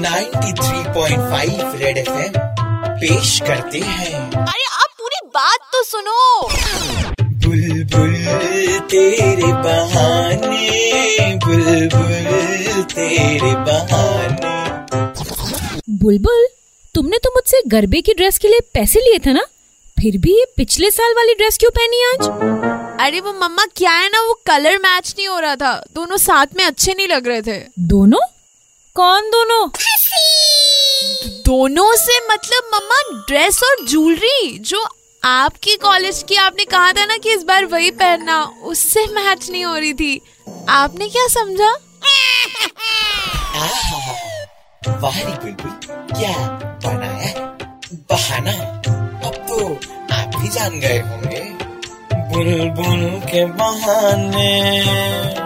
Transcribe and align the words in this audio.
93.5 0.00 1.74
red 1.74 1.98
FM 1.98 2.32
पेश 3.00 3.40
करते 3.40 3.78
हैं। 3.78 4.30
अरे 4.30 4.64
आप 4.82 4.90
पूरी 4.98 5.20
बात 5.26 5.58
तो 5.72 5.82
सुनो। 5.82 6.48
बुलबुल 7.22 8.14
तेरे 8.90 9.52
बहाने 9.52 11.34
बुलबुल 11.46 12.82
तेरे 12.82 13.52
बहाने। 13.54 14.56
बुलबुल 15.98 16.46
तुमने 16.94 17.18
तो 17.18 17.30
मुझसे 17.30 17.62
गरबे 17.66 18.00
की 18.00 18.12
ड्रेस 18.12 18.38
के 18.38 18.48
लिए 18.48 18.60
पैसे 18.74 19.00
लिए 19.00 19.18
थे 19.18 19.32
ना? 19.32 19.44
फिर 20.00 20.18
भी 20.18 20.32
ये 20.32 20.44
पिछले 20.56 20.90
साल 20.90 21.12
वाली 21.12 21.34
ड्रेस 21.34 21.58
क्यों 21.58 21.70
पहनी 21.70 22.02
आज? 22.04 22.22
अरे 23.00 23.20
वो 23.20 23.32
मम्मा 23.32 23.64
क्या 23.76 23.92
है 23.92 24.08
ना 24.08 24.20
वो 24.20 24.34
कलर 24.46 24.78
मैच 24.78 25.14
नहीं 25.18 25.28
हो 25.28 25.38
रहा 25.38 25.56
था। 25.56 25.84
दोनों 25.94 26.16
साथ 26.16 26.46
में 26.56 26.64
अच्छे 26.64 26.94
नहीं 26.94 27.08
लग 27.08 27.28
रहे 27.28 27.42
थे। 27.42 27.58
दोनों? 27.78 28.20
कौन 28.98 29.30
दोनों? 29.30 29.68
दोनों 31.44 31.96
से 31.96 32.20
मतलब 32.30 32.70
मम्मा 32.74 33.24
ड्रेस 33.28 33.62
और 33.62 33.86
ज्वेलरी 33.86 34.58
जो 34.58 34.88
आपकी 35.24 35.76
कॉलेज 35.76 36.24
की 36.28 36.36
आपने 36.36 36.64
कहा 36.64 36.92
था 36.92 37.04
ना 37.04 37.16
कि 37.16 37.32
इस 37.32 37.42
बार 37.42 37.64
वही 37.64 37.90
पहनना 37.90 38.52
उससे 38.64 39.06
मैच 39.06 39.50
नहीं 39.50 39.64
हो 39.64 39.76
रही 39.76 39.94
थी। 39.94 40.22
आपने 40.68 41.08
क्या 41.08 41.28
समझा? 41.28 41.76
वाह 45.02 45.18
रे 45.18 45.34
बुलबुल 45.34 45.70
क्या 46.12 46.34
बनाया 46.86 47.56
बहाना? 48.10 48.52
अब 49.28 49.34
तो 49.48 49.74
आप 50.14 50.40
भी 50.40 50.48
जान 50.48 50.80
गए 50.80 50.98
होंगे। 50.98 51.42
बुलबुल 52.32 53.20
के 53.30 53.46
बहाने। 53.46 55.37